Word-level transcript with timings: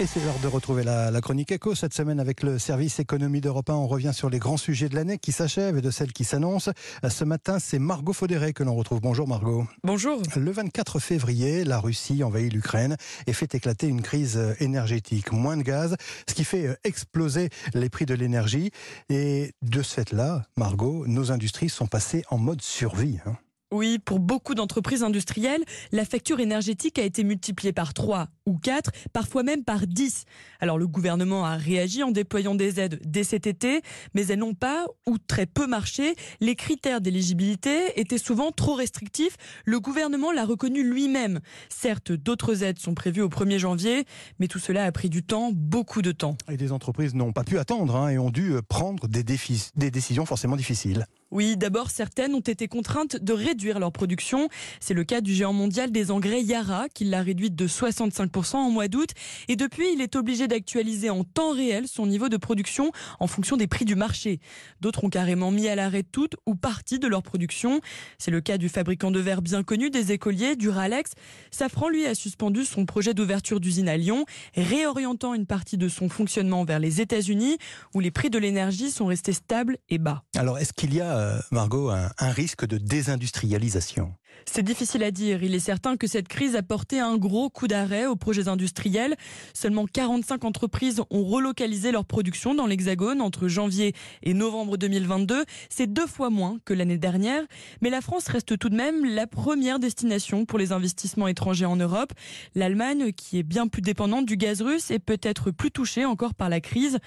Et 0.00 0.06
c'est 0.06 0.24
l'heure 0.24 0.38
de 0.42 0.48
retrouver 0.48 0.82
la, 0.82 1.20
chronique 1.20 1.52
éco 1.52 1.74
cette 1.74 1.94
semaine 1.94 2.18
avec 2.18 2.42
le 2.42 2.58
service 2.58 2.98
économie 2.98 3.40
d'Europe 3.40 3.70
1. 3.70 3.74
On 3.74 3.86
revient 3.86 4.12
sur 4.12 4.30
les 4.30 4.38
grands 4.38 4.56
sujets 4.56 4.88
de 4.88 4.94
l'année 4.94 5.18
qui 5.18 5.32
s'achèvent 5.32 5.76
et 5.76 5.80
de 5.80 5.90
celles 5.90 6.12
qui 6.12 6.24
s'annoncent. 6.24 6.72
Ce 7.08 7.24
matin, 7.24 7.58
c'est 7.58 7.78
Margot 7.78 8.12
Faudéré 8.12 8.52
que 8.52 8.64
l'on 8.64 8.74
retrouve. 8.74 9.00
Bonjour 9.00 9.28
Margot. 9.28 9.66
Bonjour. 9.84 10.20
Le 10.34 10.50
24 10.50 10.98
février, 10.98 11.64
la 11.64 11.78
Russie 11.78 12.24
envahit 12.24 12.52
l'Ukraine 12.52 12.96
et 13.26 13.32
fait 13.32 13.54
éclater 13.54 13.86
une 13.86 14.02
crise 14.02 14.40
énergétique. 14.60 15.30
Moins 15.30 15.56
de 15.56 15.62
gaz, 15.62 15.96
ce 16.28 16.34
qui 16.34 16.44
fait 16.44 16.76
exploser 16.84 17.50
les 17.74 17.90
prix 17.90 18.06
de 18.06 18.14
l'énergie. 18.14 18.70
Et 19.08 19.52
de 19.62 19.82
ce 19.82 19.94
fait-là, 19.94 20.46
Margot, 20.56 21.06
nos 21.06 21.30
industries 21.30 21.68
sont 21.68 21.86
passées 21.86 22.24
en 22.30 22.38
mode 22.38 22.62
survie. 22.62 23.18
Hein. 23.26 23.36
Oui, 23.72 23.98
pour 23.98 24.20
beaucoup 24.20 24.54
d'entreprises 24.54 25.02
industrielles, 25.02 25.64
la 25.92 26.04
facture 26.04 26.40
énergétique 26.40 26.98
a 26.98 27.04
été 27.04 27.24
multipliée 27.24 27.72
par 27.72 27.94
3 27.94 28.28
ou 28.44 28.58
4, 28.58 28.90
parfois 29.14 29.42
même 29.42 29.64
par 29.64 29.86
10. 29.86 30.24
Alors 30.60 30.76
le 30.76 30.86
gouvernement 30.86 31.46
a 31.46 31.56
réagi 31.56 32.02
en 32.02 32.10
déployant 32.10 32.54
des 32.54 32.80
aides 32.80 33.00
dès 33.02 33.24
cet 33.24 33.46
été, 33.46 33.80
mais 34.12 34.26
elles 34.26 34.40
n'ont 34.40 34.52
pas 34.52 34.84
ou 35.06 35.16
très 35.16 35.46
peu 35.46 35.66
marché. 35.66 36.16
Les 36.40 36.54
critères 36.54 37.00
d'éligibilité 37.00 37.98
étaient 37.98 38.18
souvent 38.18 38.52
trop 38.52 38.74
restrictifs. 38.74 39.38
Le 39.64 39.80
gouvernement 39.80 40.32
l'a 40.32 40.44
reconnu 40.44 40.82
lui-même. 40.82 41.40
Certes, 41.70 42.12
d'autres 42.12 42.64
aides 42.64 42.78
sont 42.78 42.94
prévues 42.94 43.22
au 43.22 43.30
1er 43.30 43.56
janvier, 43.56 44.04
mais 44.38 44.48
tout 44.48 44.58
cela 44.58 44.84
a 44.84 44.92
pris 44.92 45.08
du 45.08 45.22
temps, 45.22 45.50
beaucoup 45.50 46.02
de 46.02 46.12
temps. 46.12 46.36
Et 46.50 46.58
des 46.58 46.72
entreprises 46.72 47.14
n'ont 47.14 47.32
pas 47.32 47.44
pu 47.44 47.58
attendre 47.58 47.96
hein, 47.96 48.10
et 48.10 48.18
ont 48.18 48.30
dû 48.30 48.52
prendre 48.68 49.08
des, 49.08 49.24
des 49.24 49.90
décisions 49.90 50.26
forcément 50.26 50.56
difficiles. 50.56 51.06
Oui, 51.30 51.56
d'abord, 51.56 51.90
certaines 51.90 52.34
ont 52.34 52.40
été 52.40 52.68
contraintes 52.68 53.16
de 53.16 53.32
réduire 53.32 53.61
leur 53.78 53.92
production. 53.92 54.48
C'est 54.80 54.94
le 54.94 55.04
cas 55.04 55.20
du 55.20 55.34
géant 55.34 55.52
mondial 55.52 55.90
des 55.90 56.10
engrais 56.10 56.42
Yara, 56.42 56.88
qui 56.88 57.04
l'a 57.04 57.22
réduite 57.22 57.54
de 57.54 57.66
65% 57.66 58.56
en 58.56 58.70
mois 58.70 58.88
d'août. 58.88 59.10
Et 59.48 59.56
depuis, 59.56 59.92
il 59.94 60.00
est 60.00 60.16
obligé 60.16 60.48
d'actualiser 60.48 61.10
en 61.10 61.24
temps 61.24 61.52
réel 61.52 61.88
son 61.88 62.06
niveau 62.06 62.28
de 62.28 62.36
production 62.36 62.92
en 63.20 63.26
fonction 63.26 63.56
des 63.56 63.66
prix 63.66 63.84
du 63.84 63.94
marché. 63.94 64.40
D'autres 64.80 65.04
ont 65.04 65.10
carrément 65.10 65.50
mis 65.50 65.68
à 65.68 65.74
l'arrêt 65.74 66.02
toute 66.02 66.36
ou 66.46 66.54
partie 66.54 66.98
de 66.98 67.06
leur 67.06 67.22
production. 67.22 67.80
C'est 68.18 68.30
le 68.30 68.40
cas 68.40 68.58
du 68.58 68.68
fabricant 68.68 69.10
de 69.10 69.20
verre 69.20 69.42
bien 69.42 69.62
connu 69.62 69.90
des 69.90 70.12
écoliers, 70.12 70.56
Duralex. 70.56 71.12
Safran, 71.50 71.88
lui, 71.88 72.06
a 72.06 72.14
suspendu 72.14 72.64
son 72.64 72.86
projet 72.86 73.14
d'ouverture 73.14 73.60
d'usine 73.60 73.88
à 73.88 73.96
Lyon, 73.96 74.24
réorientant 74.54 75.34
une 75.34 75.46
partie 75.46 75.76
de 75.76 75.88
son 75.88 76.08
fonctionnement 76.08 76.64
vers 76.64 76.78
les 76.78 77.00
États-Unis, 77.00 77.58
où 77.94 78.00
les 78.00 78.10
prix 78.10 78.30
de 78.30 78.38
l'énergie 78.38 78.90
sont 78.90 79.06
restés 79.06 79.32
stables 79.32 79.78
et 79.88 79.98
bas. 79.98 80.22
Alors, 80.36 80.58
est-ce 80.58 80.72
qu'il 80.72 80.94
y 80.94 81.00
a 81.00 81.16
euh, 81.16 81.38
Margot, 81.50 81.90
un, 81.90 82.10
risque 82.32 82.64
de 82.66 82.78
désindustrialisation 82.78 83.51
matérialisation 83.52 84.14
c'est 84.44 84.62
difficile 84.62 85.02
à 85.02 85.10
dire. 85.10 85.42
Il 85.42 85.54
est 85.54 85.60
certain 85.60 85.96
que 85.96 86.06
cette 86.06 86.28
crise 86.28 86.56
a 86.56 86.62
porté 86.62 86.98
un 86.98 87.16
gros 87.16 87.48
coup 87.48 87.68
d'arrêt 87.68 88.06
aux 88.06 88.16
projets 88.16 88.48
industriels. 88.48 89.16
Seulement 89.54 89.86
45 89.86 90.44
entreprises 90.44 91.00
ont 91.10 91.24
relocalisé 91.24 91.92
leur 91.92 92.04
production 92.04 92.54
dans 92.54 92.66
l'Hexagone 92.66 93.20
entre 93.20 93.48
janvier 93.48 93.94
et 94.22 94.34
novembre 94.34 94.76
2022. 94.76 95.44
C'est 95.68 95.92
deux 95.92 96.06
fois 96.06 96.30
moins 96.30 96.58
que 96.64 96.74
l'année 96.74 96.98
dernière. 96.98 97.42
Mais 97.80 97.90
la 97.90 98.00
France 98.00 98.28
reste 98.28 98.58
tout 98.58 98.68
de 98.68 98.76
même 98.76 99.04
la 99.04 99.26
première 99.26 99.78
destination 99.78 100.44
pour 100.44 100.58
les 100.58 100.72
investissements 100.72 101.28
étrangers 101.28 101.66
en 101.66 101.76
Europe. 101.76 102.12
L'Allemagne, 102.54 103.12
qui 103.12 103.38
est 103.38 103.42
bien 103.42 103.68
plus 103.68 103.82
dépendante 103.82 104.26
du 104.26 104.36
gaz 104.36 104.62
russe, 104.62 104.90
est 104.90 104.98
peut-être 104.98 105.50
plus 105.50 105.70
touchée 105.70 106.04
encore 106.04 106.34
par 106.34 106.48
la 106.48 106.60
crise. 106.60 106.98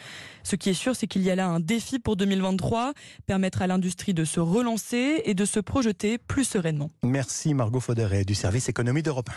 Ce 0.44 0.56
qui 0.56 0.70
est 0.70 0.74
sûr, 0.74 0.96
c'est 0.96 1.08
qu'il 1.08 1.22
y 1.22 1.30
a 1.30 1.36
là 1.36 1.48
un 1.48 1.60
défi 1.60 2.00
pour 2.00 2.16
2023, 2.16 2.94
permettre 3.26 3.62
à 3.62 3.68
l'industrie 3.68 4.14
de 4.14 4.26
se 4.26 4.40
relancer 4.40 5.22
et 5.26 5.34
de 5.34 5.46
se 5.46 5.60
projeter 5.60 6.18
plus 6.18 6.44
sereinement. 6.44 6.90
Merci 7.16 7.54
Margot 7.54 7.80
Fauderet 7.80 8.26
du 8.26 8.36
service 8.36 8.68
économie 8.68 9.02
d'Europe 9.02 9.30